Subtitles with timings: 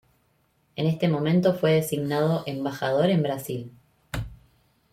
[0.77, 3.71] En este momento fue designado embajador en Brasil.